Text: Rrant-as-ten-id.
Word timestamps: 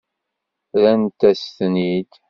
Rrant-as-ten-id. 0.81 2.11